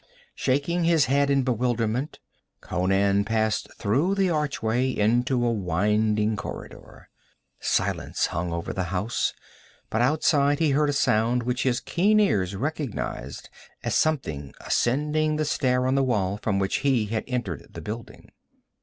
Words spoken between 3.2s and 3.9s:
passed